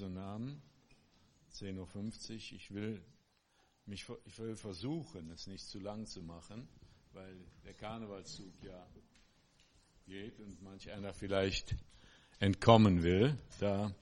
[0.00, 0.62] Jesu Namen.
[1.52, 2.56] 10.50 Uhr.
[2.56, 3.02] Ich will,
[3.84, 6.66] mich, ich will versuchen, es nicht zu lang zu machen,
[7.12, 8.86] weil der Karnevalszug ja
[10.06, 11.76] geht und manch einer vielleicht
[12.38, 13.36] entkommen will.
[13.58, 13.94] Da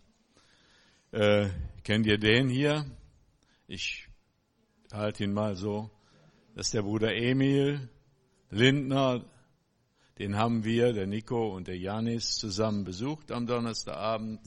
[1.10, 1.48] äh,
[1.82, 2.86] kennt ihr den hier?
[3.66, 4.06] Ich
[4.92, 5.90] halte ihn mal so.
[6.54, 7.88] Das ist der Bruder Emil
[8.50, 9.24] Lindner.
[10.20, 14.40] Den haben wir, der Nico und der Janis, zusammen besucht am Donnerstagabend.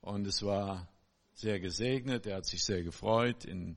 [0.00, 0.88] Und es war
[1.34, 2.26] sehr gesegnet.
[2.26, 3.76] Er hat sich sehr gefreut in,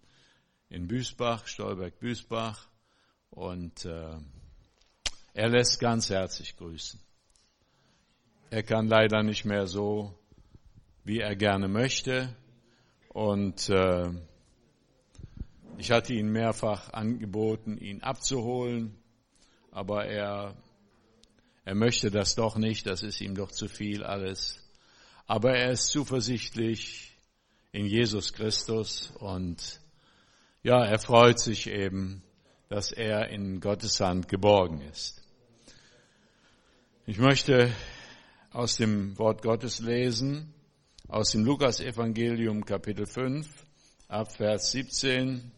[0.70, 2.68] in Büsbach, Stolberg-Büsbach.
[3.30, 4.18] Und äh,
[5.34, 7.00] er lässt ganz herzlich grüßen.
[8.50, 10.14] Er kann leider nicht mehr so,
[11.04, 12.36] wie er gerne möchte.
[13.10, 14.12] Und äh,
[15.78, 18.96] ich hatte ihn mehrfach angeboten, ihn abzuholen,
[19.72, 20.56] aber er,
[21.66, 24.63] er möchte das doch nicht, das ist ihm doch zu viel alles.
[25.36, 27.18] Aber er ist zuversichtlich
[27.72, 29.82] in Jesus Christus und
[30.62, 32.22] ja, er freut sich eben,
[32.70, 35.24] dass er in Gottes Hand geborgen ist.
[37.08, 37.74] Ich möchte
[38.52, 40.54] aus dem Wort Gottes lesen,
[41.08, 43.48] aus dem Lukas-Evangelium Kapitel 5,
[44.10, 45.52] ab Vers 17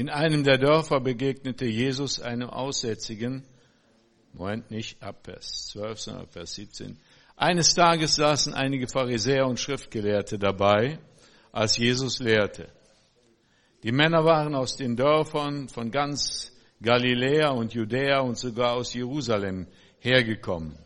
[0.00, 3.44] In einem der Dörfer begegnete Jesus einem Aussätzigen,
[4.32, 6.98] Moment nicht ab Vers 12, sondern ab Vers 17.
[7.36, 11.00] Eines Tages saßen einige Pharisäer und Schriftgelehrte dabei,
[11.52, 12.72] als Jesus lehrte.
[13.82, 19.66] Die Männer waren aus den Dörfern von ganz Galiläa und Judäa und sogar aus Jerusalem
[19.98, 20.78] hergekommen.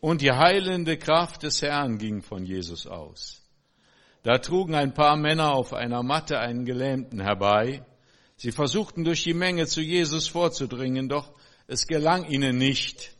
[0.00, 3.40] Und die heilende Kraft des Herrn ging von Jesus aus.
[4.24, 7.84] Da trugen ein paar Männer auf einer Matte einen Gelähmten herbei,
[8.42, 11.32] Sie versuchten durch die Menge zu Jesus vorzudringen, doch
[11.68, 13.12] es gelang ihnen nicht.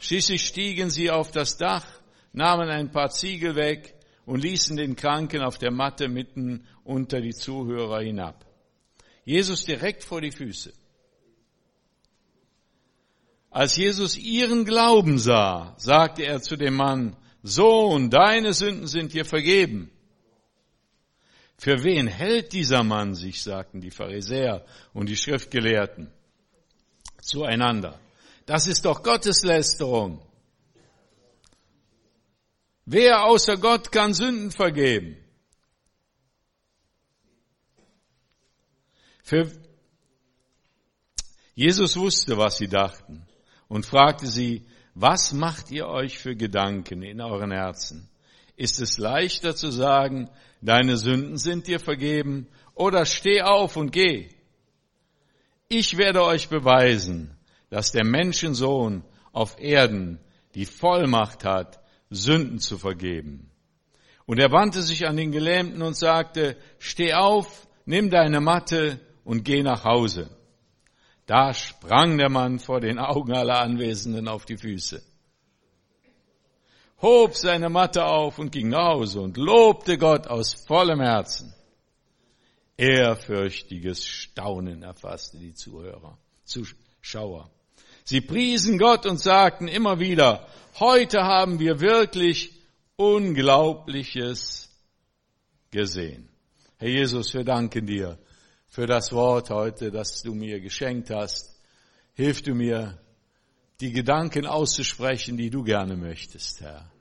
[0.00, 1.86] Schließlich stiegen sie auf das Dach,
[2.32, 3.94] nahmen ein paar Ziegel weg
[4.26, 8.44] und ließen den Kranken auf der Matte mitten unter die Zuhörer hinab.
[9.24, 10.72] Jesus direkt vor die Füße.
[13.50, 19.26] Als Jesus ihren Glauben sah, sagte er zu dem Mann, Sohn, deine Sünden sind dir
[19.26, 19.92] vergeben.
[21.56, 26.12] Für wen hält dieser Mann sich, sagten die Pharisäer und die Schriftgelehrten
[27.20, 27.98] zueinander.
[28.46, 30.20] Das ist doch Gotteslästerung.
[32.84, 35.16] Wer außer Gott kann Sünden vergeben?
[39.22, 39.50] Für
[41.54, 43.26] Jesus wusste, was sie dachten
[43.68, 48.10] und fragte sie, was macht ihr euch für Gedanken in euren Herzen?
[48.56, 54.28] Ist es leichter zu sagen, deine Sünden sind dir vergeben, oder steh auf und geh.
[55.68, 57.36] Ich werde euch beweisen,
[57.70, 60.20] dass der Menschensohn auf Erden
[60.54, 63.50] die Vollmacht hat, Sünden zu vergeben.
[64.26, 69.44] Und er wandte sich an den Gelähmten und sagte, steh auf, nimm deine Matte und
[69.44, 70.30] geh nach Hause.
[71.26, 75.02] Da sprang der Mann vor den Augen aller Anwesenden auf die Füße
[77.04, 81.54] hob seine Matte auf und ging nach Hause und lobte Gott aus vollem Herzen.
[82.78, 87.50] Ehrfürchtiges Staunen erfasste die Zuhörer, Zuschauer.
[88.04, 90.48] Sie priesen Gott und sagten immer wieder,
[90.80, 92.52] heute haben wir wirklich
[92.96, 94.70] Unglaubliches
[95.70, 96.28] gesehen.
[96.78, 98.18] Herr Jesus, wir danken dir
[98.66, 101.60] für das Wort heute, das du mir geschenkt hast.
[102.14, 102.98] Hilf du mir,
[103.80, 106.93] die Gedanken auszusprechen, die du gerne möchtest, Herr.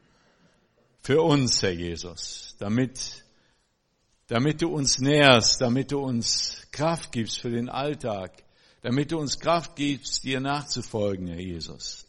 [1.06, 3.26] Für uns, Herr Jesus, damit,
[4.28, 8.32] damit du uns nährst, damit du uns Kraft gibst für den Alltag,
[8.84, 12.06] damit du uns Kraft gibst, dir nachzufolgen, Herr Jesus.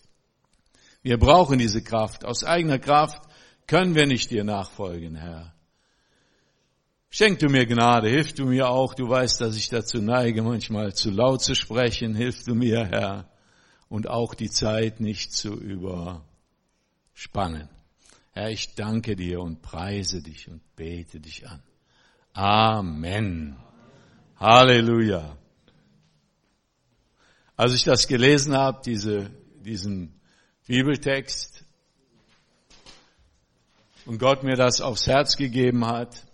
[1.03, 2.25] Wir brauchen diese Kraft.
[2.25, 3.21] Aus eigener Kraft
[3.67, 5.53] können wir nicht dir nachfolgen, Herr.
[7.11, 10.95] Schenk du mir Gnade, hilf du mir auch, du weißt, dass ich dazu neige, manchmal
[10.95, 13.29] zu laut zu sprechen, hilf du mir, Herr,
[13.89, 17.69] und auch die Zeit nicht zu überspannen.
[18.37, 21.63] Herr, ich danke dir und preise dich und bete dich an.
[22.33, 23.57] Amen.
[24.41, 25.39] Halleluja.
[27.57, 29.31] Als ich das gelesen habe, diese,
[29.65, 30.21] diesen
[30.67, 31.65] Bibeltext,
[34.05, 36.27] und Gott mir das aufs Herz gegeben hat,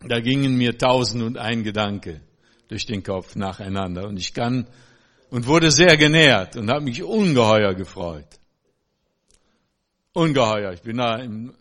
[0.00, 2.22] da gingen mir tausend und ein Gedanke
[2.68, 4.08] durch den Kopf nacheinander.
[4.08, 4.66] Und ich kann
[5.30, 8.40] und wurde sehr genährt und habe mich ungeheuer gefreut.
[10.14, 10.72] Ungeheuer.
[10.72, 11.52] Ich bin da in,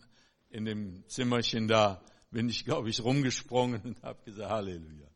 [0.51, 5.07] in dem Zimmerchen da bin ich, glaube ich, rumgesprungen und habe gesagt, Halleluja.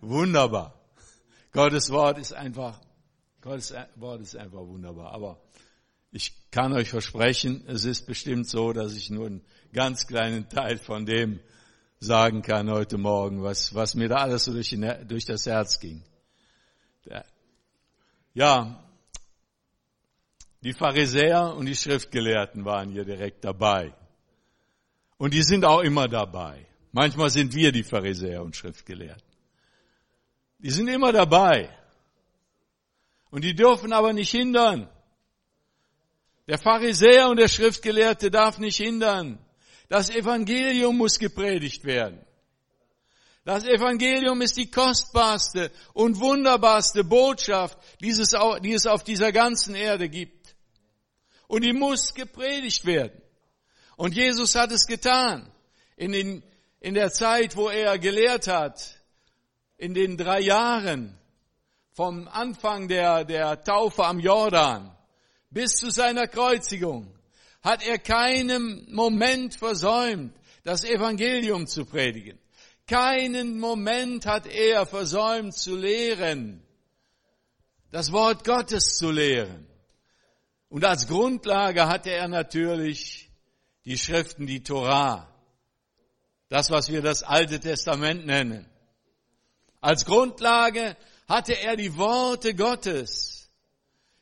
[0.00, 0.80] Wunderbar.
[1.52, 2.80] Gottes Wort ist einfach,
[3.40, 5.12] Gottes Wort ist einfach wunderbar.
[5.12, 5.40] Aber
[6.12, 10.78] ich kann euch versprechen, es ist bestimmt so, dass ich nur einen ganz kleinen Teil
[10.78, 11.40] von dem
[11.98, 15.80] sagen kann heute Morgen, was, was mir da alles so durch, die, durch das Herz
[15.80, 16.04] ging.
[18.34, 18.85] Ja,
[20.66, 23.94] die Pharisäer und die Schriftgelehrten waren hier direkt dabei.
[25.16, 26.66] Und die sind auch immer dabei.
[26.90, 29.22] Manchmal sind wir die Pharisäer und Schriftgelehrten.
[30.58, 31.70] Die sind immer dabei.
[33.30, 34.90] Und die dürfen aber nicht hindern.
[36.48, 39.38] Der Pharisäer und der Schriftgelehrte darf nicht hindern.
[39.88, 42.18] Das Evangelium muss gepredigt werden.
[43.44, 50.55] Das Evangelium ist die kostbarste und wunderbarste Botschaft, die es auf dieser ganzen Erde gibt.
[51.48, 53.22] Und die muss gepredigt werden.
[53.96, 55.50] Und Jesus hat es getan.
[55.96, 56.42] In, den,
[56.80, 59.00] in der Zeit, wo er gelehrt hat,
[59.78, 61.18] in den drei Jahren
[61.92, 64.94] vom Anfang der, der Taufe am Jordan
[65.50, 67.12] bis zu seiner Kreuzigung
[67.62, 72.38] hat er keinen Moment versäumt, das Evangelium zu predigen.
[72.86, 76.62] Keinen Moment hat er versäumt zu lehren,
[77.90, 79.66] das Wort Gottes zu lehren.
[80.68, 83.30] Und als Grundlage hatte er natürlich
[83.84, 85.32] die Schriften, die Torah,
[86.48, 88.68] das, was wir das Alte Testament nennen.
[89.80, 90.96] Als Grundlage
[91.28, 93.48] hatte er die Worte Gottes,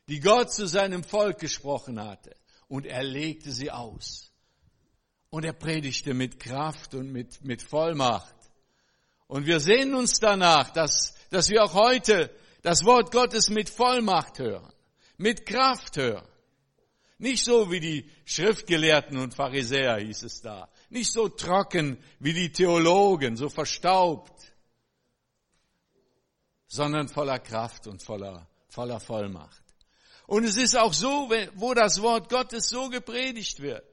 [0.09, 2.37] die Gott zu seinem Volk gesprochen hatte,
[2.69, 4.31] und er legte sie aus.
[5.31, 8.35] Und er predigte mit Kraft und mit, mit Vollmacht.
[9.27, 12.31] Und wir sehen uns danach, dass, dass wir auch heute
[12.63, 14.73] das Wort Gottes mit Vollmacht hören,
[15.17, 16.27] mit Kraft hören.
[17.19, 20.69] Nicht so wie die Schriftgelehrten und Pharisäer hieß es da.
[20.91, 24.33] Nicht so trocken wie die Theologen, so verstaubt,
[26.67, 29.63] sondern voller Kraft und voller, voller Vollmacht.
[30.27, 33.87] Und es ist auch so, wo das Wort Gottes so gepredigt wird,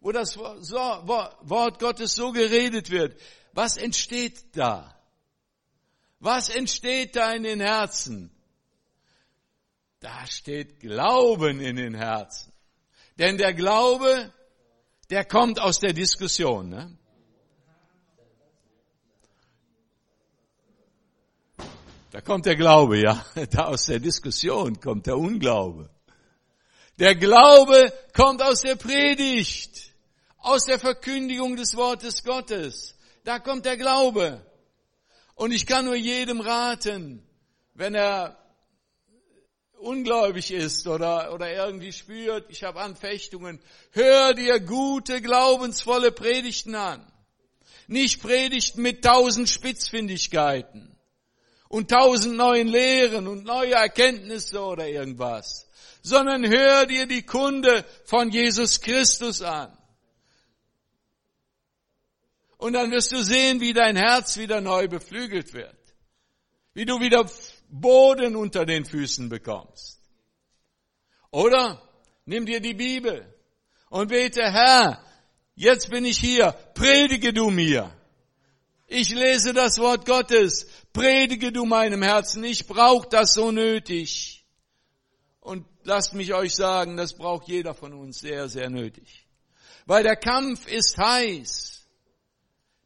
[0.00, 3.18] wo das Wort Gottes so geredet wird,
[3.52, 4.94] was entsteht da?
[6.18, 8.33] Was entsteht da in den Herzen?
[10.04, 12.52] Da steht Glauben in den Herzen.
[13.18, 14.30] Denn der Glaube,
[15.08, 16.68] der kommt aus der Diskussion.
[16.68, 16.98] Ne?
[22.10, 23.24] Da kommt der Glaube, ja.
[23.50, 25.88] Da aus der Diskussion kommt der Unglaube.
[26.98, 29.94] Der Glaube kommt aus der Predigt,
[30.36, 32.94] aus der Verkündigung des Wortes Gottes.
[33.24, 34.44] Da kommt der Glaube.
[35.34, 37.26] Und ich kann nur jedem raten,
[37.72, 38.43] wenn er
[39.84, 43.60] ungläubig ist oder, oder irgendwie spürt, ich habe Anfechtungen,
[43.92, 47.06] hör dir gute, glaubensvolle Predigten an.
[47.86, 50.96] Nicht Predigten mit tausend Spitzfindigkeiten
[51.68, 55.68] und tausend neuen Lehren und neue Erkenntnisse oder irgendwas,
[56.02, 59.76] sondern hör dir die Kunde von Jesus Christus an.
[62.56, 65.76] Und dann wirst du sehen, wie dein Herz wieder neu beflügelt wird,
[66.72, 67.26] wie du wieder
[67.80, 70.00] Boden unter den Füßen bekommst.
[71.32, 71.82] Oder
[72.24, 73.26] nimm dir die Bibel
[73.90, 75.04] und bete, Herr,
[75.56, 77.92] jetzt bin ich hier, predige du mir.
[78.86, 84.46] Ich lese das Wort Gottes, predige du meinem Herzen, ich brauche das so nötig.
[85.40, 89.26] Und lasst mich euch sagen, das braucht jeder von uns sehr, sehr nötig.
[89.84, 91.88] Weil der Kampf ist heiß.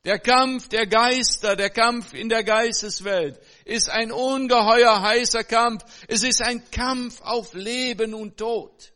[0.06, 5.84] Der Kampf der Geister, der Kampf in der Geisteswelt ist ein ungeheuer heißer Kampf.
[6.08, 8.94] Es ist ein Kampf auf Leben und Tod.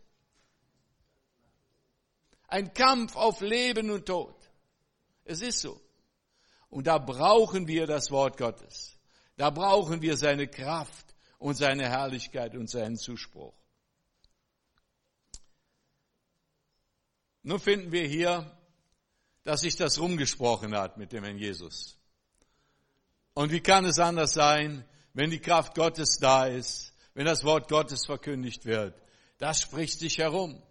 [2.49, 4.35] Ein Kampf auf Leben und Tod.
[5.25, 5.79] Es ist so.
[6.71, 8.99] Und da brauchen wir das Wort Gottes.
[9.37, 13.55] Da brauchen wir seine Kraft und seine Herrlichkeit und seinen Zuspruch.
[17.43, 18.59] Nun finden wir hier,
[19.43, 21.99] dass sich das rumgesprochen hat mit dem Herrn Jesus.
[23.35, 24.85] Und wie kann es anders sein,
[25.15, 28.95] wenn die Kraft Gottes da ist, wenn das Wort Gottes verkündigt wird?
[29.39, 30.63] Das spricht sich herum.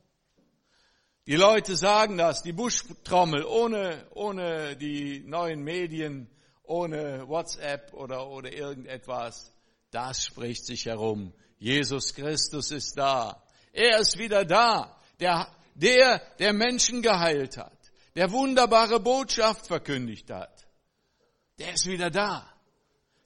[1.28, 6.30] Die Leute sagen das, die Buschtrommel ohne, ohne die neuen Medien
[6.64, 9.54] ohne WhatsApp oder, oder irgendetwas.
[9.92, 11.34] Das spricht sich herum.
[11.60, 13.44] Jesus Christus ist da.
[13.74, 14.98] Er ist wieder da.
[15.20, 17.78] Der, der, der Menschen geheilt hat.
[18.16, 20.68] Der wunderbare Botschaft verkündigt hat.
[21.62, 22.52] Der ist wieder da.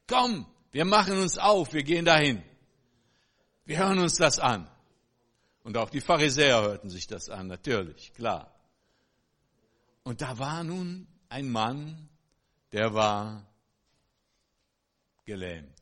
[0.08, 2.44] Komm, wir machen uns auf, wir gehen dahin.
[3.64, 4.70] Wir hören uns das an.
[5.64, 8.54] Und auch die Pharisäer hörten sich das an, natürlich, klar.
[10.04, 12.10] Und da war nun ein Mann,
[12.74, 13.48] der war
[15.24, 15.80] gelähmt.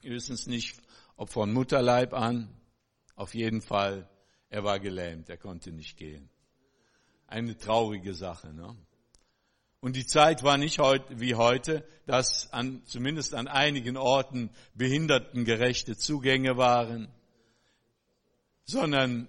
[0.00, 0.76] Wir wissen es nicht,
[1.14, 2.52] ob von Mutterleib an,
[3.14, 4.10] auf jeden Fall,
[4.48, 6.28] er war gelähmt, er konnte nicht gehen.
[7.28, 8.52] Eine traurige Sache.
[8.52, 8.76] Ne?
[9.80, 16.58] Und die Zeit war nicht wie heute, dass an, zumindest an einigen Orten behindertengerechte Zugänge
[16.58, 17.08] waren,
[18.64, 19.26] sondern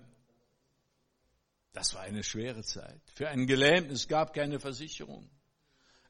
[1.73, 3.01] das war eine schwere Zeit.
[3.13, 5.29] Für einen Gelähmten, es gab keine Versicherung.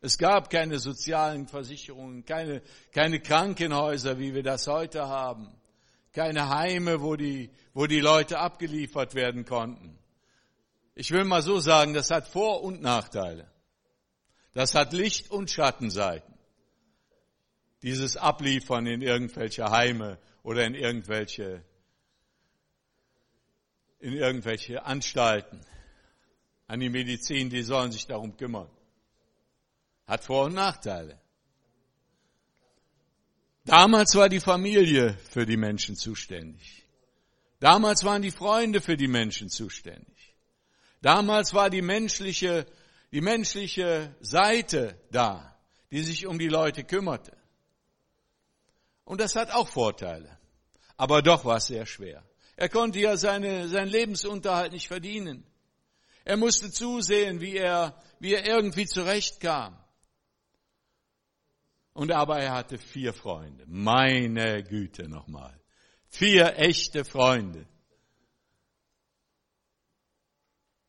[0.02, 5.56] Es gab keine sozialen Versicherungen, keine, keine Krankenhäuser, wie wir das heute haben,
[6.12, 10.00] keine Heime, wo die, wo die Leute abgeliefert werden konnten.
[10.96, 13.48] Ich will mal so sagen, das hat Vor- und Nachteile.
[14.54, 16.34] Das hat Licht- und Schattenseiten.
[17.82, 21.64] Dieses Abliefern in irgendwelche Heime oder in irgendwelche,
[24.00, 25.62] in irgendwelche Anstalten.
[26.68, 28.70] An die Medizin, die sollen sich darum kümmern.
[30.06, 31.20] Hat Vor- und Nachteile.
[33.66, 36.86] Damals war die Familie für die Menschen zuständig.
[37.60, 40.36] Damals waren die Freunde für die Menschen zuständig.
[41.02, 42.66] Damals war die menschliche,
[43.12, 45.58] die menschliche Seite da,
[45.92, 47.36] die sich um die Leute kümmerte.
[49.04, 50.38] Und das hat auch Vorteile.
[50.96, 52.24] Aber doch war es sehr schwer.
[52.56, 55.44] Er konnte ja seine, seinen Lebensunterhalt nicht verdienen.
[56.24, 59.78] Er musste zusehen, wie er, wie er irgendwie zurechtkam.
[61.94, 63.66] Und aber er hatte vier Freunde.
[63.68, 65.60] Meine Güte nochmal.
[66.08, 67.66] Vier echte Freunde.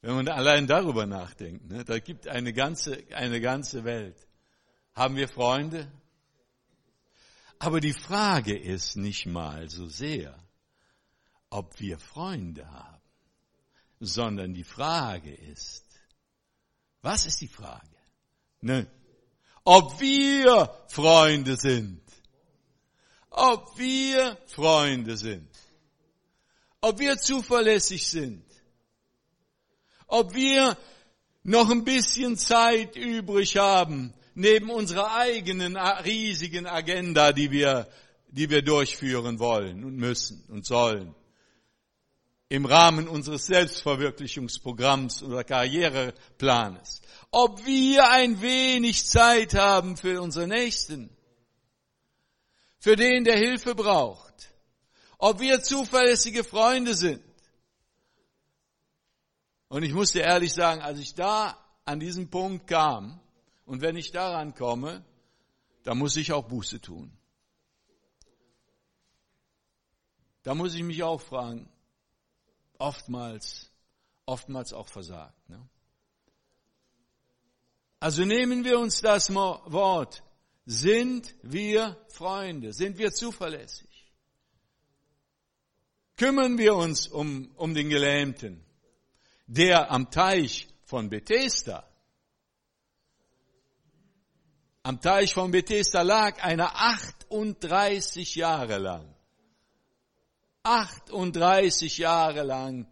[0.02, 4.16] Wenn man allein darüber nachdenkt, ne, da gibt eine ganze, eine ganze Welt.
[4.94, 5.90] Haben wir Freunde?
[7.58, 10.36] Aber die Frage ist nicht mal so sehr,
[11.48, 13.00] ob wir Freunde haben,
[14.00, 15.86] sondern die Frage ist,
[17.00, 17.86] was ist die Frage?
[18.60, 18.86] Ne?
[19.64, 22.00] ob wir Freunde sind.
[23.30, 25.48] Ob wir Freunde sind.
[26.80, 28.44] Ob wir zuverlässig sind.
[30.12, 30.76] Ob wir
[31.42, 37.88] noch ein bisschen Zeit übrig haben, neben unserer eigenen riesigen Agenda, die wir,
[38.28, 41.14] die wir durchführen wollen und müssen und sollen.
[42.48, 47.02] Im Rahmen unseres Selbstverwirklichungsprogramms oder Karriereplanes
[47.32, 51.08] ob wir ein wenig Zeit haben für unsere Nächsten,
[52.78, 54.52] für den, der Hilfe braucht,
[55.18, 57.22] ob wir zuverlässige Freunde sind.
[59.72, 63.18] Und ich muss dir ehrlich sagen, als ich da an diesen Punkt kam,
[63.64, 65.02] und wenn ich daran komme,
[65.82, 67.10] dann muss ich auch Buße tun.
[70.42, 71.70] Da muss ich mich auch fragen,
[72.76, 73.72] oftmals,
[74.26, 75.48] oftmals auch versagt.
[75.48, 75.66] Ne?
[77.98, 80.22] Also nehmen wir uns das Wort.
[80.66, 82.74] Sind wir Freunde?
[82.74, 84.12] Sind wir zuverlässig?
[86.18, 88.62] Kümmern wir uns um, um den Gelähmten,
[89.52, 91.86] der am Teich von Bethesda,
[94.82, 99.14] am Teich von Bethesda lag einer 38 Jahre lang,
[100.62, 102.86] 38 Jahre lang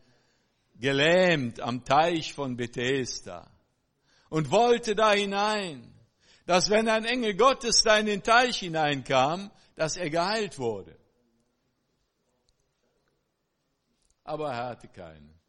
[0.74, 3.50] gelähmt am Teich von Bethesda
[4.28, 5.94] und wollte da hinein,
[6.44, 10.94] dass wenn ein Engel Gottes da in den Teich hineinkam, dass er geheilt wurde.
[14.24, 15.39] Aber er hatte keinen.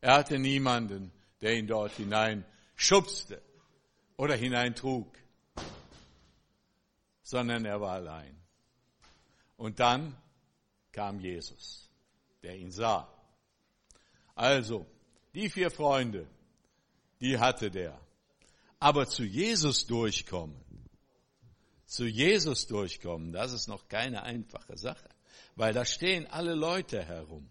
[0.00, 3.42] Er hatte niemanden, der ihn dort hinein schubste
[4.16, 5.14] oder hineintrug,
[7.22, 8.36] sondern er war allein.
[9.56, 10.16] Und dann
[10.92, 11.90] kam Jesus,
[12.42, 13.08] der ihn sah.
[14.34, 14.86] Also,
[15.34, 16.26] die vier Freunde,
[17.20, 18.00] die hatte der.
[18.78, 20.56] Aber zu Jesus durchkommen,
[21.84, 25.08] zu Jesus durchkommen, das ist noch keine einfache Sache,
[25.56, 27.50] weil da stehen alle Leute herum.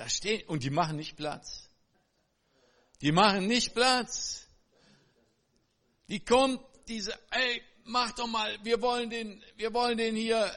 [0.00, 1.68] Da stehen, und die machen nicht Platz.
[3.02, 4.48] Die machen nicht Platz.
[6.08, 10.50] Die kommt diese, ey, mach doch mal, wir wollen den, wir wollen den hier,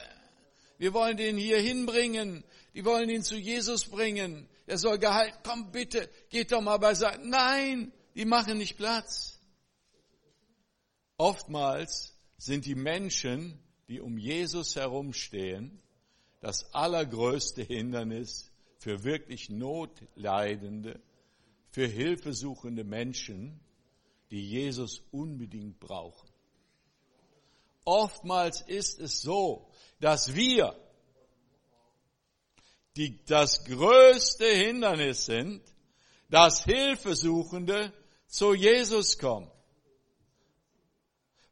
[0.78, 2.42] wir wollen den hier hinbringen.
[2.72, 7.20] Die wollen ihn zu Jesus bringen er soll gehalten, komm bitte, geht doch mal beiseite.
[7.28, 9.38] Nein, die machen nicht Platz.
[11.18, 15.82] Oftmals sind die Menschen, die um Jesus herumstehen,
[16.40, 18.53] das allergrößte Hindernis
[18.84, 21.00] für wirklich notleidende,
[21.70, 23.58] für hilfesuchende Menschen,
[24.30, 26.28] die Jesus unbedingt brauchen.
[27.86, 30.78] Oftmals ist es so, dass wir
[32.96, 35.62] die das größte Hindernis sind,
[36.28, 37.90] dass Hilfesuchende
[38.26, 39.50] zu Jesus kommen.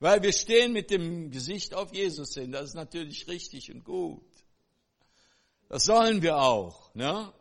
[0.00, 2.52] Weil wir stehen mit dem Gesicht auf Jesus hin.
[2.52, 4.31] Das ist natürlich richtig und gut.
[5.72, 6.94] Das sollen wir auch.
[6.94, 7.32] Ne?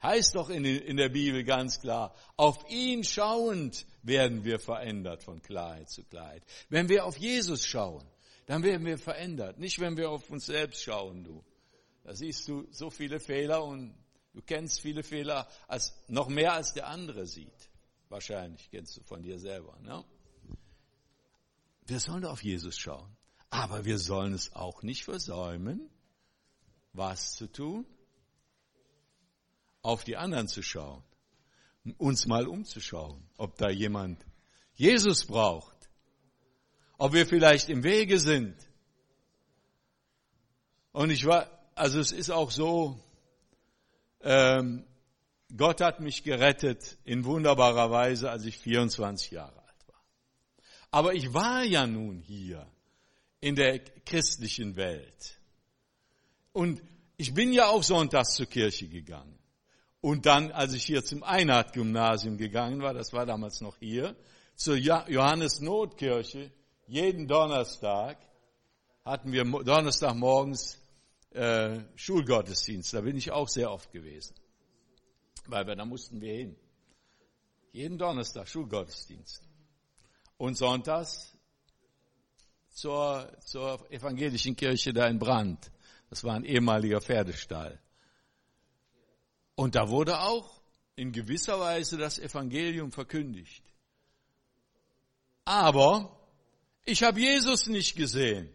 [0.00, 5.42] Heißt doch in, in der Bibel ganz klar, auf ihn schauend werden wir verändert von
[5.42, 6.44] Klarheit zu Klarheit.
[6.68, 8.06] Wenn wir auf Jesus schauen,
[8.46, 9.58] dann werden wir verändert.
[9.58, 11.44] Nicht, wenn wir auf uns selbst schauen, du.
[12.04, 13.92] Da siehst du so viele Fehler und
[14.34, 17.70] du kennst viele Fehler als, noch mehr als der andere sieht.
[18.08, 19.76] Wahrscheinlich kennst du von dir selber.
[19.82, 20.04] Ne?
[21.86, 23.16] Wir sollen auf Jesus schauen.
[23.50, 25.90] Aber wir sollen es auch nicht versäumen,
[26.92, 27.86] was zu tun?
[29.82, 31.02] Auf die anderen zu schauen.
[31.96, 34.24] Uns mal umzuschauen, ob da jemand
[34.74, 35.76] Jesus braucht.
[36.98, 38.56] Ob wir vielleicht im Wege sind.
[40.92, 43.00] Und ich war, also es ist auch so,
[44.20, 44.84] ähm,
[45.56, 50.02] Gott hat mich gerettet in wunderbarer Weise, als ich 24 Jahre alt war.
[50.90, 52.66] Aber ich war ja nun hier
[53.40, 55.37] in der christlichen Welt.
[56.58, 56.82] Und
[57.16, 59.38] ich bin ja auch sonntags zur Kirche gegangen.
[60.00, 64.16] Und dann, als ich hier zum Einheit-Gymnasium gegangen war, das war damals noch hier,
[64.56, 66.50] zur Johannes-Not-Kirche,
[66.88, 68.18] jeden Donnerstag
[69.04, 70.78] hatten wir Donnerstagmorgens
[71.30, 72.92] äh, Schulgottesdienst.
[72.92, 74.34] Da bin ich auch sehr oft gewesen,
[75.46, 76.56] weil wir da mussten wir hin.
[77.70, 79.48] Jeden Donnerstag Schulgottesdienst.
[80.38, 81.38] Und sonntags
[82.70, 85.70] zur, zur evangelischen Kirche da in Brand.
[86.10, 87.80] Das war ein ehemaliger Pferdestall.
[89.54, 90.62] Und da wurde auch
[90.96, 93.64] in gewisser Weise das Evangelium verkündigt.
[95.44, 96.18] Aber
[96.84, 98.52] ich habe Jesus nicht gesehen.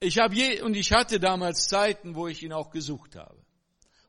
[0.00, 3.40] Ich habe je, und ich hatte damals Zeiten, wo ich ihn auch gesucht habe,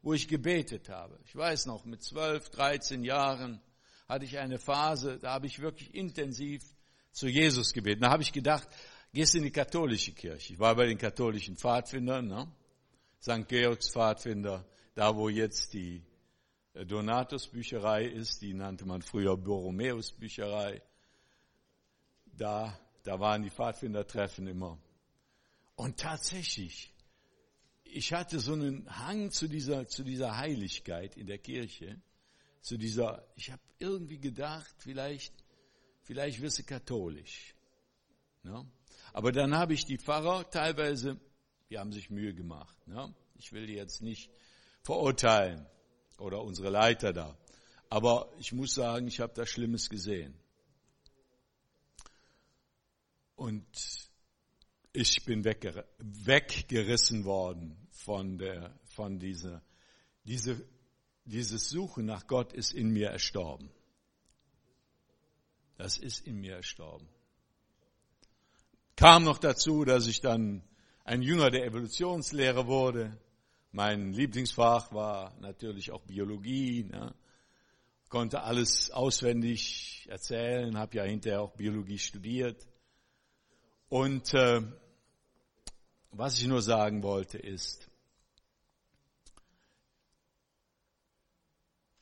[0.02, 1.20] wo ich gebetet habe.
[1.24, 3.62] Ich weiß noch, mit zwölf, dreizehn Jahren
[4.08, 6.64] hatte ich eine Phase, da habe ich wirklich intensiv
[7.12, 8.02] zu Jesus gebeten.
[8.02, 8.68] Da habe ich gedacht,
[9.14, 10.54] gehst in die katholische Kirche.
[10.54, 12.52] Ich war bei den katholischen Pfadfindern, ne?
[13.22, 13.48] St.
[13.48, 16.04] Georgs Pfadfinder, da wo jetzt die
[16.74, 20.82] äh, Donatus Bücherei ist, die nannte man früher Borromeus Bücherei.
[22.26, 24.78] Da, da waren die Pfadfindertreffen immer.
[25.76, 26.92] Und tatsächlich,
[27.84, 32.02] ich hatte so einen Hang zu dieser, zu dieser Heiligkeit in der Kirche,
[32.62, 35.34] zu dieser, ich habe irgendwie gedacht, vielleicht,
[36.02, 37.56] vielleicht wirst du katholisch.
[38.44, 38.66] Ne?
[39.14, 41.20] Aber dann habe ich die Pfarrer teilweise,
[41.70, 42.76] die haben sich Mühe gemacht.
[42.88, 43.14] Ne?
[43.36, 44.32] Ich will die jetzt nicht
[44.82, 45.66] verurteilen
[46.18, 47.38] oder unsere Leiter da.
[47.90, 50.34] Aber ich muss sagen, ich habe da Schlimmes gesehen.
[53.36, 53.66] Und
[54.94, 59.62] ich bin wegger weggerissen worden von der, von dieser,
[60.24, 60.68] diese,
[61.26, 63.70] dieses Suchen nach Gott ist in mir erstorben.
[65.78, 67.08] Das ist in mir erstorben.
[68.96, 70.62] Kam noch dazu, dass ich dann
[71.04, 73.18] ein Jünger der Evolutionslehre wurde.
[73.72, 76.84] Mein Lieblingsfach war natürlich auch Biologie.
[76.84, 77.16] Ne?
[78.10, 82.68] Konnte alles auswendig erzählen, habe ja hinterher auch Biologie studiert.
[83.90, 84.62] Und äh,
[86.12, 87.90] was ich nur sagen wollte ist,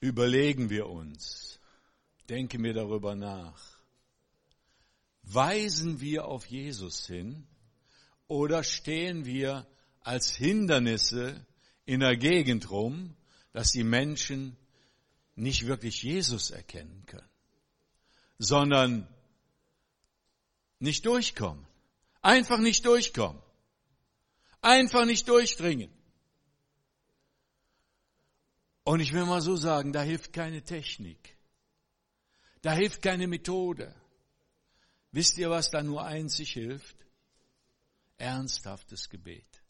[0.01, 1.59] überlegen wir uns,
[2.27, 3.70] denken wir darüber nach,
[5.23, 7.47] Weisen wir auf Jesus hin
[8.27, 9.67] oder stehen wir
[10.01, 11.45] als Hindernisse
[11.85, 13.15] in der Gegend rum,
[13.53, 14.57] dass die Menschen
[15.35, 17.29] nicht wirklich Jesus erkennen können,
[18.37, 19.07] sondern
[20.79, 21.65] nicht durchkommen.
[22.21, 23.41] Einfach nicht durchkommen.
[24.61, 25.91] Einfach nicht durchdringen.
[28.83, 31.37] Und ich will mal so sagen, da hilft keine Technik.
[32.61, 33.95] Da hilft keine Methode.
[35.11, 36.95] Wisst ihr, was da nur einzig hilft?
[38.17, 39.63] Ernsthaftes Gebet.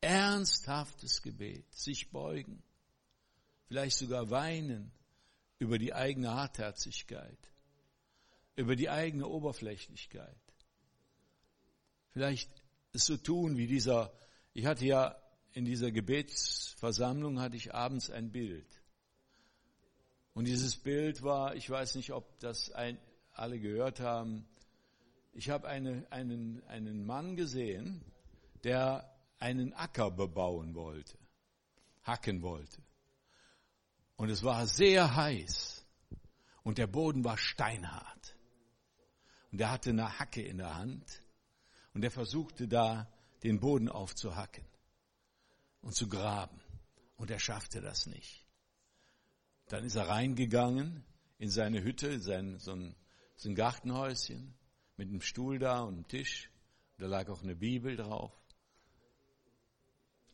[0.00, 1.72] Ernsthaftes Gebet.
[1.74, 2.62] Sich beugen.
[3.66, 4.92] Vielleicht sogar weinen
[5.58, 7.38] über die eigene Hartherzigkeit.
[8.56, 10.40] Über die eigene Oberflächlichkeit.
[12.10, 12.50] Vielleicht
[12.92, 14.12] es so tun wie dieser,
[14.52, 15.16] ich hatte ja
[15.52, 18.66] in dieser Gebetsversammlung hatte ich abends ein Bild.
[20.34, 22.98] Und dieses Bild war, ich weiß nicht, ob das ein,
[23.40, 24.46] alle gehört haben,
[25.32, 28.04] ich habe eine, einen, einen Mann gesehen,
[28.64, 31.16] der einen Acker bebauen wollte,
[32.02, 32.82] hacken wollte.
[34.16, 35.86] Und es war sehr heiß
[36.62, 38.36] und der Boden war steinhart.
[39.50, 41.22] Und er hatte eine Hacke in der Hand
[41.94, 43.10] und er versuchte da
[43.42, 44.64] den Boden aufzuhacken
[45.80, 46.60] und zu graben
[47.16, 48.44] Und er schaffte das nicht.
[49.68, 51.04] Dann ist er reingegangen
[51.38, 52.94] in seine Hütte, in sein, so, ein,
[53.40, 54.54] so ein Gartenhäuschen,
[54.98, 56.50] mit einem Stuhl da und einem Tisch.
[56.98, 58.38] Da lag auch eine Bibel drauf.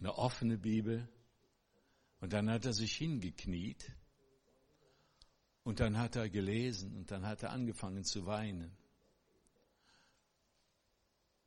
[0.00, 1.08] Eine offene Bibel.
[2.20, 3.92] Und dann hat er sich hingekniet.
[5.62, 8.76] Und dann hat er gelesen und dann hat er angefangen zu weinen.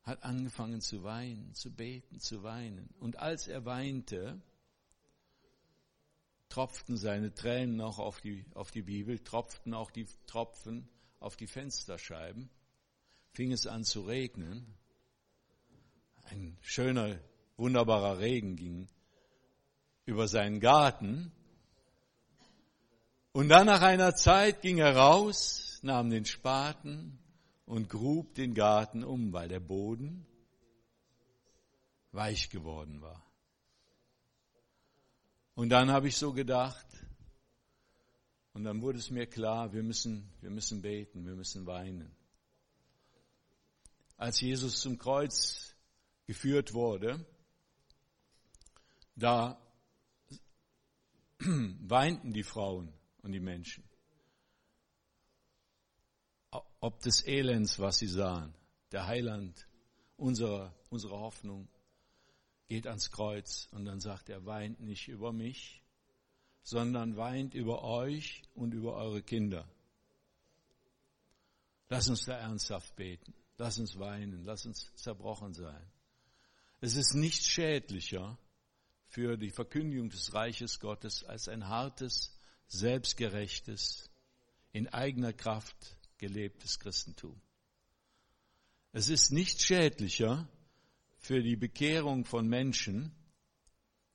[0.04, 2.89] Hat angefangen zu weinen, zu beten, zu weinen.
[3.02, 4.41] Und als er weinte,
[6.48, 10.88] tropften seine Tränen auch auf die, auf die Bibel, tropften auch die Tropfen
[11.19, 12.49] auf die Fensterscheiben,
[13.32, 14.75] fing es an zu regnen.
[16.25, 17.19] Ein schöner,
[17.58, 18.88] wunderbarer Regen ging
[20.05, 21.32] über seinen Garten.
[23.32, 27.19] Und dann nach einer Zeit ging er raus, nahm den Spaten
[27.65, 30.25] und grub den Garten um, weil der Boden
[32.12, 33.23] weich geworden war.
[35.53, 36.88] Und dann habe ich so gedacht,
[38.60, 42.13] und dann wurde es mir klar, wir müssen, wir müssen beten, wir müssen weinen.
[44.17, 45.74] Als Jesus zum Kreuz
[46.26, 47.26] geführt wurde,
[49.15, 49.58] da
[51.39, 52.91] weinten die Frauen
[53.22, 53.82] und die Menschen.
[56.82, 58.54] Ob des Elends, was sie sahen.
[58.91, 59.69] Der Heiland
[60.17, 61.69] unserer, unserer Hoffnung
[62.67, 65.82] geht ans Kreuz und dann sagt er, weint nicht über mich,
[66.69, 69.67] sondern weint über euch und über eure Kinder.
[71.89, 73.34] Lass uns da ernsthaft beten.
[73.58, 74.43] Lass uns weinen.
[74.43, 75.82] Lass uns zerbrochen sein.
[76.79, 78.38] Es ist nichts schädlicher
[79.08, 84.12] für die Verkündigung des Reiches Gottes als ein hartes, selbstgerechtes,
[84.71, 87.41] in eigener Kraft gelebtes Christentum.
[88.91, 90.47] Es ist nicht schädlicher
[91.17, 93.12] für die Bekehrung von Menschen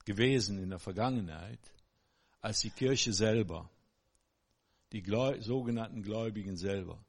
[0.04, 1.73] gewesen in der Vergangenheit
[2.44, 3.70] als die Kirche selber,
[4.92, 5.02] die
[5.40, 7.02] sogenannten Gläubigen selber.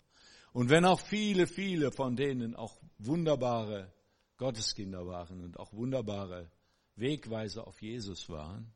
[0.53, 3.93] Und wenn auch viele, viele von denen auch wunderbare
[4.37, 6.49] Gotteskinder waren und auch wunderbare
[6.95, 8.71] Wegweiser auf Jesus waren,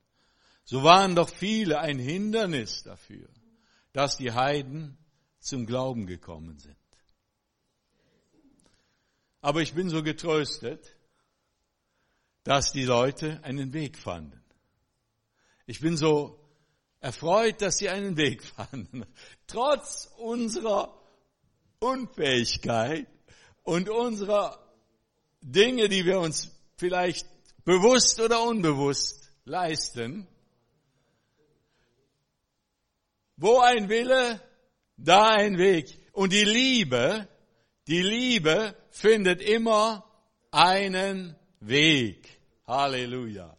[0.65, 3.29] so waren doch viele ein Hindernis dafür,
[3.93, 4.97] dass die Heiden
[5.39, 6.75] zum Glauben gekommen sind.
[9.39, 10.93] Aber ich bin so getröstet,
[12.43, 14.43] dass die Leute einen Weg fanden.
[15.65, 16.35] Ich bin so
[17.01, 19.05] erfreut, dass sie einen Weg fanden.
[19.47, 20.93] Trotz unserer
[21.79, 23.07] Unfähigkeit
[23.63, 24.59] und unserer
[25.41, 27.27] Dinge, die wir uns vielleicht
[27.63, 30.27] bewusst oder unbewusst leisten.
[33.37, 34.41] Wo ein Wille,
[34.97, 35.97] da ein Weg.
[36.11, 37.27] Und die Liebe,
[37.87, 40.05] die Liebe findet immer
[40.51, 42.27] einen Weg.
[42.67, 43.55] Halleluja.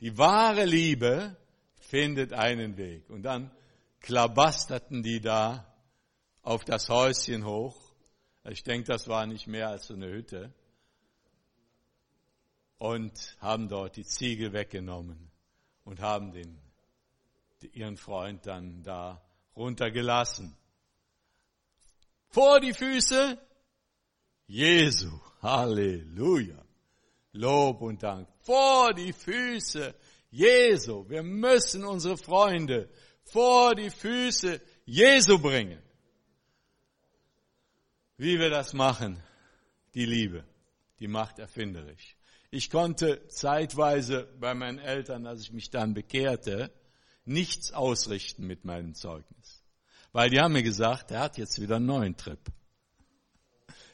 [0.00, 1.36] Die wahre Liebe
[1.84, 3.08] findet einen Weg.
[3.10, 3.50] Und dann
[4.00, 5.66] klabasterten die da
[6.42, 7.76] auf das Häuschen hoch.
[8.44, 10.52] Ich denke, das war nicht mehr als so eine Hütte.
[12.78, 15.30] Und haben dort die Ziegel weggenommen
[15.84, 16.58] und haben den,
[17.72, 19.22] ihren Freund dann da
[19.56, 20.54] runtergelassen.
[22.28, 23.38] Vor die Füße
[24.46, 25.20] Jesu.
[25.40, 26.62] Halleluja.
[27.32, 28.28] Lob und Dank.
[28.40, 29.94] Vor die Füße
[30.34, 31.08] Jesu.
[31.08, 32.88] Wir müssen unsere Freunde
[33.22, 35.80] vor die Füße Jesu bringen.
[38.16, 39.22] Wie wir das machen,
[39.94, 40.44] die Liebe,
[40.98, 42.16] die macht erfinderisch.
[42.50, 46.72] Ich konnte zeitweise bei meinen Eltern, als ich mich dann bekehrte,
[47.24, 49.62] nichts ausrichten mit meinem Zeugnis.
[50.12, 52.40] Weil die haben mir gesagt, er hat jetzt wieder einen neuen Trip.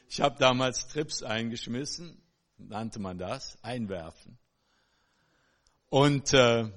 [0.07, 2.21] Ich habe damals Trips eingeschmissen
[2.67, 4.37] nannte man das, einwerfen.
[5.91, 6.69] Und äh,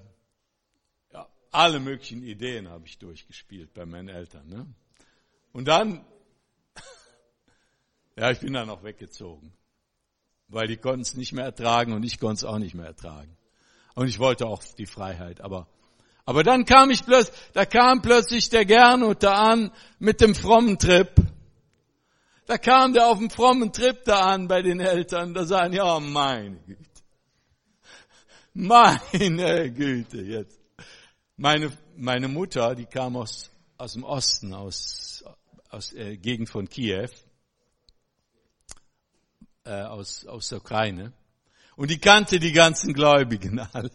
[1.12, 4.48] ja, alle möglichen Ideen habe ich durchgespielt bei meinen Eltern.
[4.48, 4.66] Ne?
[5.52, 6.04] Und dann,
[8.16, 9.52] ja, ich bin dann auch weggezogen,
[10.48, 13.36] weil die konnten es nicht mehr ertragen und ich konnte es auch nicht mehr ertragen.
[13.94, 15.68] Und ich wollte auch die Freiheit, aber
[16.26, 20.76] aber dann kam ich plötzlich, da kam plötzlich der Gernot da an mit dem frommen
[20.76, 21.14] Trip.
[22.46, 26.00] Da kam der auf dem frommen Trip da an bei den Eltern, da sagen, ja,
[26.00, 26.93] meine Güte.
[28.54, 30.60] Meine Güte, jetzt.
[31.36, 35.24] Meine, meine Mutter, die kam aus, aus dem Osten, aus,
[35.68, 37.08] aus der Gegend von Kiew,
[39.64, 41.12] äh, aus, aus der Ukraine.
[41.74, 43.90] Und die kannte die ganzen Gläubigen alle.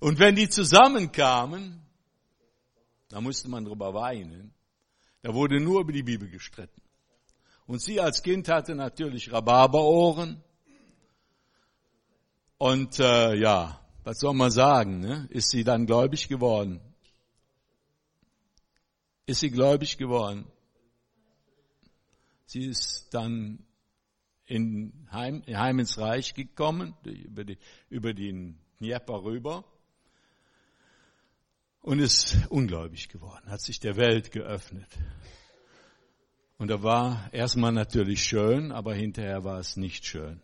[0.00, 1.80] Und wenn die zusammenkamen,
[3.08, 4.52] da musste man drüber weinen,
[5.22, 6.82] da wurde nur über die Bibel gestritten.
[7.66, 10.44] Und sie als Kind hatte natürlich Rhabarberohren.
[12.58, 15.28] Und äh, ja, was soll man sagen, ne?
[15.30, 16.80] ist sie dann gläubig geworden?
[19.26, 20.44] Ist sie gläubig geworden?
[22.46, 23.64] Sie ist dann
[24.46, 27.58] in Heim, Heim ins Reich gekommen, über, die,
[27.90, 29.64] über den Dnieper rüber
[31.82, 34.88] und ist ungläubig geworden, hat sich der Welt geöffnet.
[36.56, 40.40] Und da war erstmal natürlich schön, aber hinterher war es nicht schön.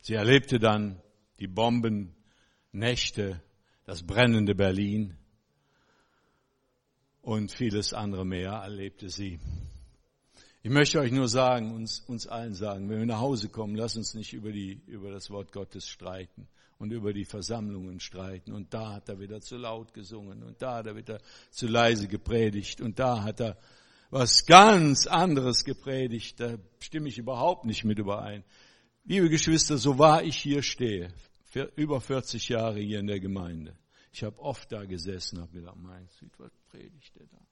[0.00, 1.00] Sie erlebte dann
[1.40, 3.42] die Bombennächte,
[3.84, 5.16] das brennende Berlin
[7.22, 9.40] und vieles andere mehr erlebte sie.
[10.62, 13.96] Ich möchte euch nur sagen, uns, uns allen sagen, wenn wir nach Hause kommen, lass
[13.96, 16.46] uns nicht über, die, über das Wort Gottes streiten
[16.78, 18.52] und über die Versammlungen streiten.
[18.52, 21.18] Und da hat er wieder zu laut gesungen und da hat er wieder
[21.50, 23.56] zu leise gepredigt und da hat er
[24.10, 26.40] was ganz anderes gepredigt.
[26.40, 28.44] Da stimme ich überhaupt nicht mit überein.
[29.04, 31.12] Liebe Geschwister, so wahr ich hier stehe,
[31.76, 33.76] über 40 Jahre hier in der Gemeinde.
[34.12, 37.46] Ich habe oft da gesessen und habe gedacht, mein Gott, was predigt er da?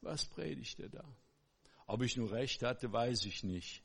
[0.00, 1.16] Was predigt er da?
[1.86, 3.82] Ob ich nur recht hatte, weiß ich nicht.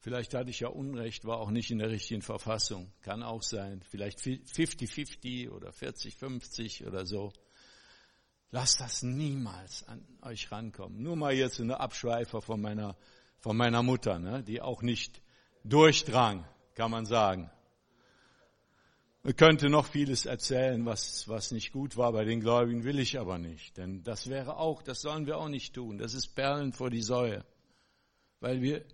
[0.00, 2.92] Vielleicht hatte ich ja Unrecht, war auch nicht in der richtigen Verfassung.
[3.00, 3.82] Kann auch sein.
[3.82, 7.32] Vielleicht 50-50 oder 40-50 oder so.
[8.50, 11.02] Lasst das niemals an euch rankommen.
[11.02, 12.96] Nur mal jetzt eine Abschweifer von meiner,
[13.38, 15.20] von meiner Mutter, ne, die auch nicht
[15.64, 16.46] durchdrang,
[16.78, 17.50] kann man sagen.
[19.24, 23.18] Ich könnte noch vieles erzählen, was, was nicht gut war bei den Gläubigen, will ich
[23.18, 23.76] aber nicht.
[23.76, 25.98] Denn das wäre auch, das sollen wir auch nicht tun.
[25.98, 27.44] Das ist Perlen vor die Säue.
[28.38, 28.84] Weil wir,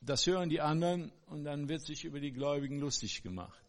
[0.00, 3.64] das hören die anderen und dann wird sich über die Gläubigen lustig gemacht.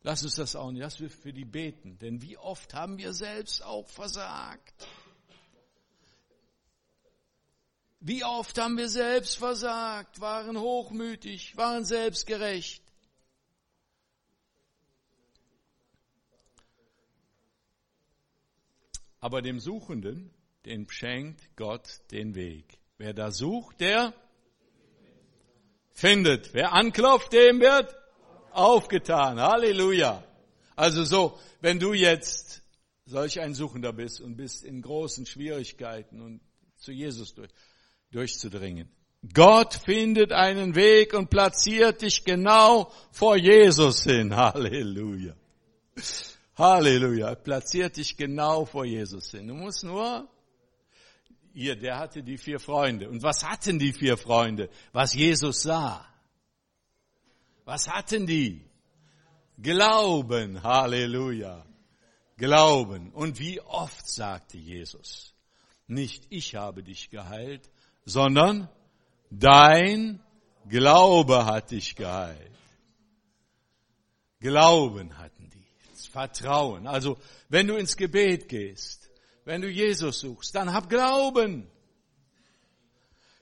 [0.00, 3.12] Lass uns das auch nicht, lass wir für die beten, denn wie oft haben wir
[3.12, 4.86] selbst auch versagt?
[8.06, 12.82] Wie oft haben wir selbst versagt, waren hochmütig, waren selbstgerecht.
[19.20, 20.34] Aber dem Suchenden,
[20.66, 22.76] den schenkt Gott den Weg.
[22.98, 24.12] Wer da sucht, der
[25.94, 26.52] findet.
[26.52, 27.96] Wer anklopft, dem wird
[28.50, 29.40] aufgetan.
[29.40, 30.22] Halleluja.
[30.76, 32.62] Also so, wenn du jetzt
[33.06, 36.42] solch ein Suchender bist und bist in großen Schwierigkeiten und
[36.76, 37.50] zu Jesus durch,
[38.14, 38.88] durchzudringen.
[39.32, 44.36] Gott findet einen Weg und platziert dich genau vor Jesus hin.
[44.36, 45.34] Halleluja.
[46.56, 47.34] Halleluja.
[47.34, 49.48] Platziert dich genau vor Jesus hin.
[49.48, 50.28] Du musst nur,
[51.54, 53.08] hier, der hatte die vier Freunde.
[53.08, 54.68] Und was hatten die vier Freunde?
[54.92, 56.06] Was Jesus sah.
[57.64, 58.68] Was hatten die?
[59.56, 61.64] Glauben, Halleluja.
[62.36, 63.10] Glauben.
[63.12, 65.34] Und wie oft sagte Jesus,
[65.86, 67.70] nicht ich habe dich geheilt,
[68.04, 68.68] sondern
[69.30, 70.20] dein
[70.68, 72.50] Glaube hat dich geheilt.
[74.40, 75.64] Glauben hatten die.
[76.14, 76.86] Vertrauen.
[76.86, 79.10] Also, wenn du ins Gebet gehst,
[79.44, 81.66] wenn du Jesus suchst, dann hab Glauben.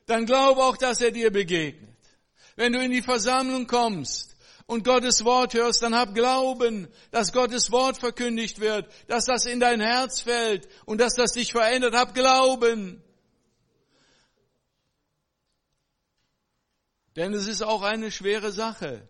[0.06, 1.90] Dann glaube auch, dass er dir begegnet.
[2.56, 7.70] Wenn du in die Versammlung kommst und Gottes Wort hörst, dann hab Glauben, dass Gottes
[7.70, 11.94] Wort verkündigt wird, dass das in dein Herz fällt und dass das dich verändert.
[11.94, 13.02] Hab Glauben.
[17.16, 19.08] Denn es ist auch eine schwere Sache.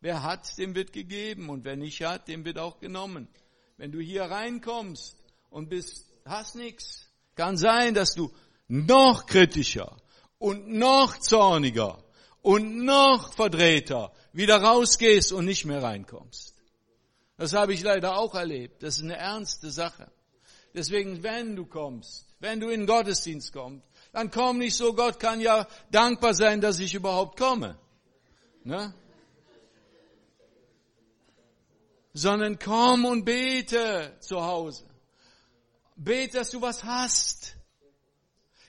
[0.00, 3.28] Wer hat, dem wird gegeben und wer nicht hat, dem wird auch genommen.
[3.76, 5.16] Wenn du hier reinkommst
[5.50, 8.30] und bist, hast nichts, kann sein, dass du
[8.68, 9.96] noch kritischer
[10.38, 12.02] und noch zorniger
[12.42, 16.54] und noch verdrehter wieder rausgehst und nicht mehr reinkommst.
[17.36, 18.82] Das habe ich leider auch erlebt.
[18.82, 20.10] Das ist eine ernste Sache.
[20.74, 25.18] Deswegen, wenn du kommst, wenn du in den Gottesdienst kommst, dann komm nicht so, Gott
[25.18, 27.76] kann ja dankbar sein, dass ich überhaupt komme.
[28.62, 28.94] Ne?
[32.12, 34.84] Sondern komm und bete zu Hause.
[35.96, 37.56] Bete, dass du was hast.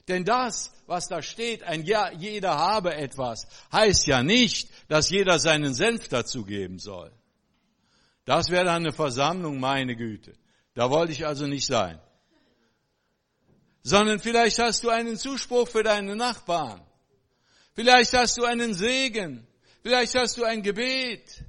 [0.08, 5.38] Denn das, was da steht, ein Ja, jeder habe etwas, heißt ja nicht, dass jeder
[5.38, 7.12] seinen Senf dazugeben soll.
[8.25, 10.34] Das wäre dann eine Versammlung, meine Güte.
[10.73, 11.99] Da wollte ich also nicht sein.
[13.88, 16.82] Sondern vielleicht hast du einen Zuspruch für deine Nachbarn.
[17.76, 19.45] Vielleicht hast du einen Segen.
[19.84, 21.43] Vielleicht hast du ein Gebet.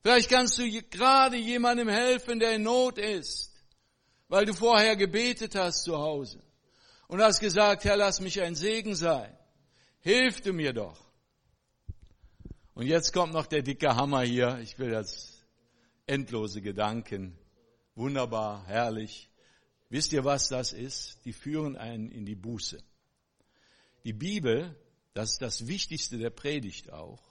[0.00, 3.52] Vielleicht kannst du gerade jemandem helfen, der in Not ist,
[4.28, 6.40] weil du vorher gebetet hast zu Hause
[7.08, 9.36] und hast gesagt, Herr, lass mich ein Segen sein.
[9.98, 11.00] Hilf du mir doch.
[12.74, 14.60] Und jetzt kommt noch der dicke Hammer hier.
[14.62, 15.44] Ich will das
[16.06, 17.36] endlose Gedanken.
[17.96, 19.27] Wunderbar, herrlich.
[19.90, 21.18] Wisst ihr, was das ist?
[21.24, 22.78] Die führen einen in die Buße.
[24.04, 24.76] Die Bibel,
[25.14, 27.22] das ist das Wichtigste der Predigt auch.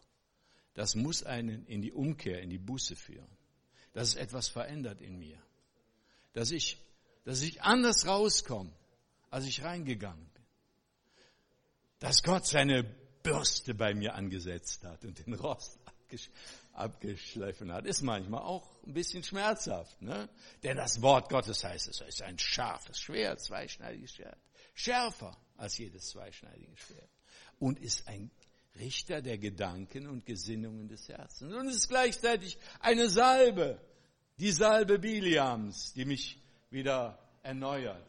[0.73, 3.29] das muss einen in die Umkehr, in die Buße führen.
[3.93, 5.41] Dass es etwas verändert in mir.
[6.33, 6.77] Dass ich,
[7.25, 8.71] dass ich anders rauskomme,
[9.31, 10.43] als ich reingegangen bin.
[11.99, 12.83] Dass Gott seine
[13.23, 15.79] Bürste bei mir angesetzt hat und den Rost
[16.77, 17.85] abgeschliffen hat.
[17.85, 20.29] Ist manchmal auch ein bisschen schmerzhaft, ne?
[20.63, 24.37] Denn das Wort Gottes heißt, es ist ein scharfes Schwert, zweischneidiges Schwert.
[24.73, 27.09] Schärfer als jedes zweischneidige Schwert.
[27.59, 28.31] Und ist ein
[28.77, 31.53] Richter der Gedanken und Gesinnungen des Herzens.
[31.53, 33.81] Und ist gleichzeitig eine Salbe,
[34.37, 38.05] die Salbe Biliams, die mich wieder erneuert.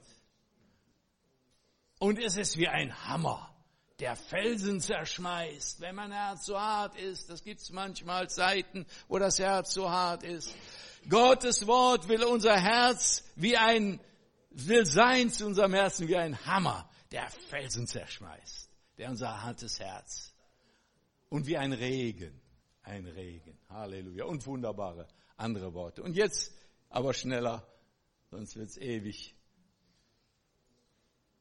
[1.99, 3.55] Und es ist wie ein Hammer,
[4.01, 7.29] der Felsen zerschmeißt, wenn mein Herz so hart ist.
[7.31, 10.55] Das gibt's manchmal Zeiten, wo das Herz so hart ist.
[11.09, 14.01] Gottes Wort will unser Herz wie ein,
[14.51, 20.33] will sein zu unserem Herzen wie ein Hammer, der Felsen zerschmeißt, der unser hartes Herz
[21.29, 22.41] und wie ein Regen,
[22.83, 23.59] ein Regen.
[23.69, 24.25] Halleluja.
[24.25, 26.03] Und wunderbare andere Worte.
[26.03, 26.53] Und jetzt
[26.89, 27.67] aber schneller,
[28.31, 29.35] sonst wird's ewig.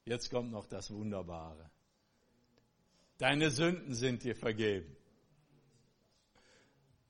[0.05, 1.69] Jetzt kommt noch das Wunderbare.
[3.17, 4.95] Deine Sünden sind dir vergeben.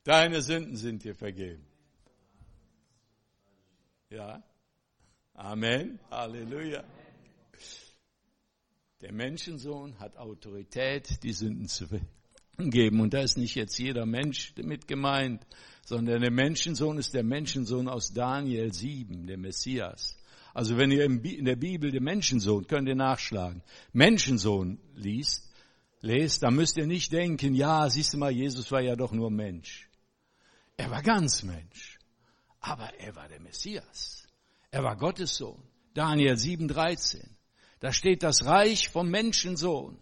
[0.04, 1.66] Deine Sünden sind dir vergeben.
[4.10, 4.42] Ja.
[5.34, 6.00] Amen.
[6.10, 6.84] Halleluja.
[9.02, 11.88] Der Menschensohn hat Autorität, die Sünden zu
[12.58, 13.02] geben.
[13.02, 15.46] Und da ist nicht jetzt jeder Mensch mit gemeint,
[15.86, 20.18] sondern der Menschensohn ist der Menschensohn aus Daniel 7, der Messias.
[20.54, 23.62] Also wenn ihr in der Bibel den Menschensohn, könnt ihr nachschlagen,
[23.94, 25.47] Menschensohn liest,
[26.02, 29.32] lest, dann müsst ihr nicht denken, ja, siehst du mal, Jesus war ja doch nur
[29.32, 29.90] Mensch.
[30.76, 32.00] Er war ganz Mensch.
[32.60, 34.28] Aber er war der Messias.
[34.72, 35.62] Er war Gottes Sohn.
[35.94, 37.38] Daniel 7, 13.
[37.80, 40.00] Da steht das Reich vom Menschensohn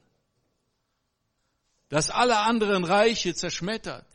[1.89, 4.08] das alle anderen Reiche zerschmettert,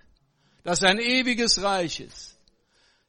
[0.64, 2.38] das ein ewiges Reich ist.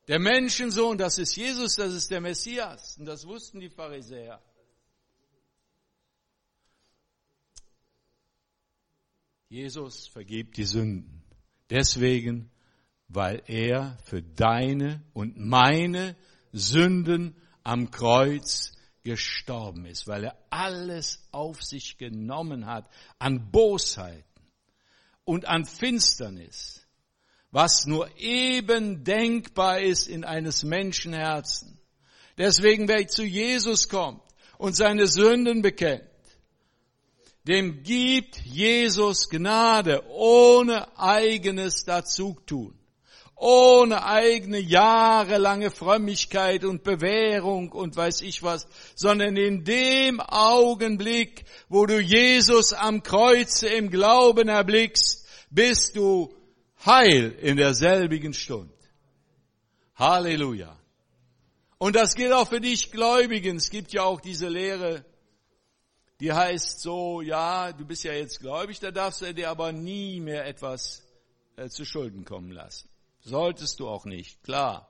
[0.08, 2.98] Der Menschensohn, das ist Jesus, das ist der Messias.
[2.98, 4.42] Und das wussten die Pharisäer.
[9.52, 11.24] Jesus vergibt die Sünden.
[11.70, 12.50] Deswegen,
[13.10, 16.16] weil er für deine und meine
[16.54, 18.72] Sünden am Kreuz
[19.04, 24.24] gestorben ist, weil er alles auf sich genommen hat an Bosheit,
[25.32, 26.86] und an Finsternis,
[27.52, 31.80] was nur eben denkbar ist in eines Menschenherzen.
[32.38, 34.22] Deswegen, wer zu Jesus kommt
[34.58, 36.10] und seine Sünden bekennt,
[37.48, 42.82] dem gibt Jesus Gnade ohne eigenes Dazutun
[43.42, 51.88] ohne eigene jahrelange Frömmigkeit und Bewährung und weiß ich was, sondern in dem Augenblick, wo
[51.88, 56.32] du Jesus am Kreuze im Glauben erblickst, bist du
[56.86, 58.76] heil in derselbigen Stunde.
[59.96, 60.78] Halleluja.
[61.80, 63.58] Und das gilt auch für dich Gläubigen.
[63.58, 65.04] Es gibt ja auch diese Lehre,
[66.22, 70.20] die heißt so, ja, du bist ja jetzt gläubig, da darfst du dir aber nie
[70.20, 71.04] mehr etwas
[71.56, 72.88] äh, zu Schulden kommen lassen.
[73.22, 74.88] Solltest du auch nicht, klar.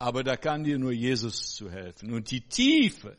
[0.00, 2.12] Aber da kann dir nur Jesus zu helfen.
[2.12, 3.16] Und die Tiefe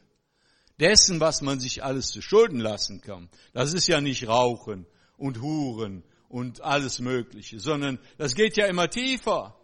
[0.82, 5.42] dessen, was man sich alles zu Schulden lassen kann, das ist ja nicht Rauchen und
[5.42, 9.58] Huren und alles Mögliche, sondern das geht ja immer tiefer.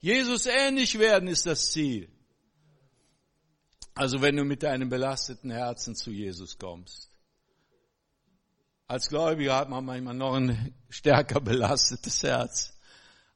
[0.00, 2.10] Jesus ähnlich werden ist das Ziel.
[3.94, 7.10] Also wenn du mit deinem belasteten Herzen zu Jesus kommst.
[8.86, 12.76] Als Gläubiger hat man manchmal noch ein stärker belastetes Herz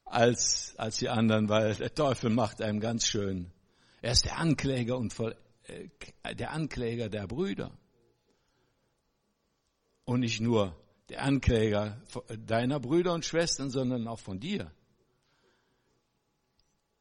[0.05, 3.53] als, als die anderen, weil der Teufel macht einem ganz schön.
[4.03, 7.71] Er ist der Ankläger und voll, äh, der Ankläger der Brüder.
[10.05, 10.77] Und nicht nur
[11.09, 12.01] der Ankläger
[12.47, 14.73] deiner Brüder und Schwestern, sondern auch von dir.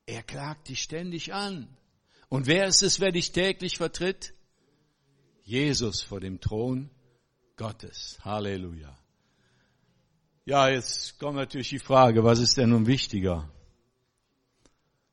[0.05, 1.75] Er klagt dich ständig an.
[2.29, 4.33] Und wer ist es, wer dich täglich vertritt?
[5.43, 6.89] Jesus vor dem Thron
[7.55, 8.19] Gottes.
[8.23, 8.97] Halleluja.
[10.45, 13.49] Ja, jetzt kommt natürlich die Frage, was ist denn nun wichtiger?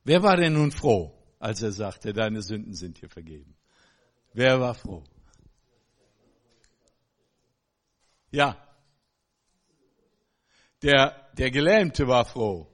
[0.05, 3.55] Wer war denn nun froh, als er sagte, deine Sünden sind dir vergeben?
[4.32, 5.05] Wer war froh?
[8.30, 8.57] Ja.
[10.82, 12.66] Der, der Gelähmte war froh.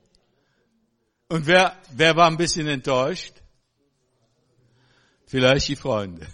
[1.29, 3.43] Und wer, wer war ein bisschen enttäuscht?
[5.27, 6.27] Vielleicht die Freunde.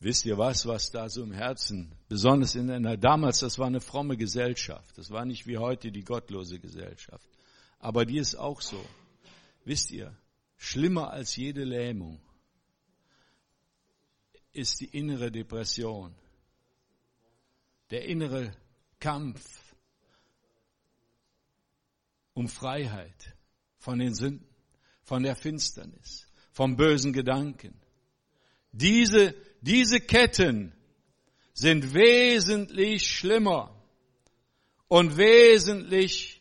[0.00, 3.80] Wisst ihr was, was da so im Herzen Besonders in einer, damals, das war eine
[3.80, 4.96] fromme Gesellschaft.
[4.96, 7.28] Das war nicht wie heute die gottlose Gesellschaft.
[7.80, 8.82] Aber die ist auch so.
[9.64, 10.16] Wisst ihr,
[10.56, 12.20] schlimmer als jede Lähmung
[14.52, 16.14] ist die innere Depression.
[17.90, 18.52] Der innere
[19.00, 19.74] Kampf
[22.34, 23.36] um Freiheit
[23.78, 24.48] von den Sünden,
[25.02, 26.25] von der Finsternis,
[26.56, 27.78] vom bösen Gedanken.
[28.72, 30.72] Diese, diese Ketten
[31.52, 33.78] sind wesentlich schlimmer
[34.88, 36.40] und wesentlich,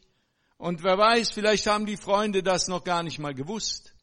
[0.58, 3.94] und wer weiß, vielleicht haben die Freunde das noch gar nicht mal gewusst.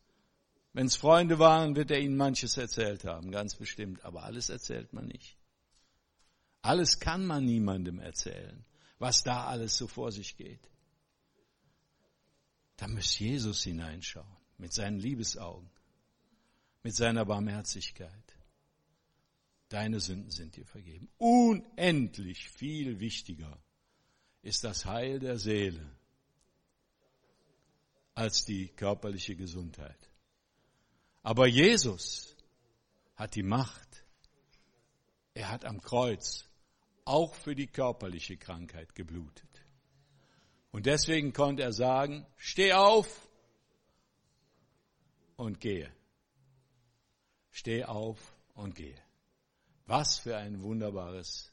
[0.75, 4.93] Wenn es Freunde waren, wird er ihnen manches erzählt haben, ganz bestimmt, aber alles erzählt
[4.93, 5.39] man nicht.
[6.61, 8.67] Alles kann man niemandem erzählen,
[8.99, 10.69] was da alles so vor sich geht.
[12.77, 15.72] Da muss Jesus hineinschauen, mit seinen Liebesaugen,
[16.83, 18.11] mit seiner Barmherzigkeit.
[19.69, 21.09] Deine Sünden sind dir vergeben.
[21.19, 23.59] Unendlich viel wichtiger
[24.43, 25.89] ist das Heil der Seele
[28.15, 30.11] als die körperliche Gesundheit.
[31.23, 32.37] Aber Jesus
[33.15, 34.05] hat die Macht.
[35.35, 36.45] Er hat am Kreuz
[37.05, 39.49] auch für die körperliche Krankheit geblutet.
[40.73, 43.29] Und deswegen konnte er sagen, steh auf
[45.37, 45.91] und gehe.
[47.53, 49.01] Steh auf und gehe.
[49.87, 51.51] Was für ein wunderbares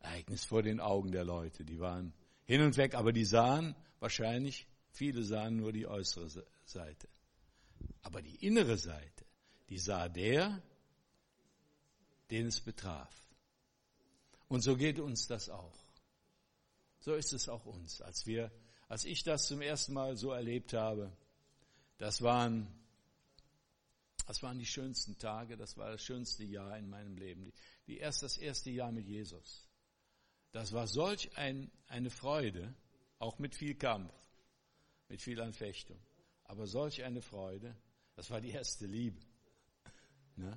[0.00, 1.64] Ereignis vor den Augen der Leute.
[1.64, 2.12] Die waren
[2.44, 7.08] hin und weg, aber die sahen wahrscheinlich, viele sahen nur die äußere Seite.
[8.02, 9.24] Aber die innere Seite,
[9.68, 10.60] die sah der,
[12.30, 13.14] den es betraf.
[14.48, 15.78] Und so geht uns das auch.
[17.00, 18.02] So ist es auch uns.
[18.02, 18.50] Als wir,
[18.88, 21.12] als ich das zum ersten Mal so erlebt habe,
[21.98, 22.66] das waren,
[24.30, 27.46] das waren die schönsten Tage, das war das schönste Jahr in meinem Leben.
[27.46, 27.52] Die,
[27.88, 29.68] die erst das erste Jahr mit Jesus.
[30.52, 32.72] Das war solch ein, eine Freude,
[33.18, 34.14] auch mit viel Kampf,
[35.08, 35.98] mit viel Anfechtung.
[36.44, 37.76] Aber solch eine Freude,
[38.14, 39.20] das war die erste Liebe.
[40.36, 40.56] Ne?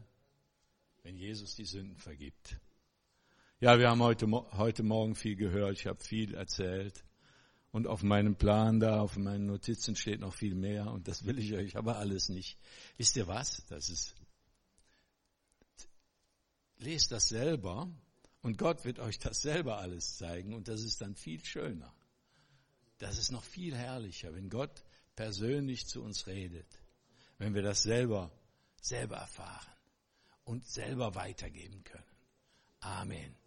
[1.02, 2.60] Wenn Jesus die Sünden vergibt.
[3.60, 7.04] Ja, wir haben heute, heute Morgen viel gehört, ich habe viel erzählt.
[7.74, 11.40] Und auf meinem Plan da, auf meinen Notizen steht noch viel mehr und das will
[11.40, 12.60] ich euch aber alles nicht.
[12.98, 13.66] Wisst ihr was?
[13.66, 14.14] Das ist,
[16.78, 17.90] lest das selber
[18.44, 21.92] und Gott wird euch das selber alles zeigen und das ist dann viel schöner.
[23.00, 24.84] Das ist noch viel herrlicher, wenn Gott
[25.16, 26.80] persönlich zu uns redet,
[27.40, 28.32] wenn wir das selber,
[28.82, 29.74] selber erfahren
[30.44, 32.06] und selber weitergeben können.
[32.82, 33.43] Amen.